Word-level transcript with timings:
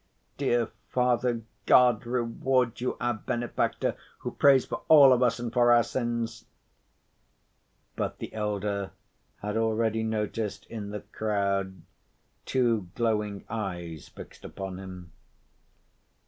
"Dear 0.35 0.69
Father, 0.89 1.43
God 1.67 2.07
reward 2.07 2.81
you, 2.81 2.97
our 2.99 3.13
benefactor, 3.13 3.95
who 4.21 4.31
prays 4.31 4.65
for 4.65 4.81
all 4.87 5.13
of 5.13 5.21
us 5.21 5.37
and 5.39 5.53
for 5.53 5.71
our 5.71 5.83
sins!" 5.83 6.45
But 7.95 8.17
the 8.17 8.33
elder 8.33 8.93
had 9.43 9.57
already 9.57 10.01
noticed 10.01 10.65
in 10.65 10.89
the 10.89 11.01
crowd 11.01 11.83
two 12.45 12.87
glowing 12.95 13.45
eyes 13.47 14.07
fixed 14.07 14.43
upon 14.43 14.79
him. 14.79 15.11